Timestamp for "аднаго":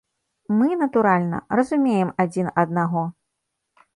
2.65-3.03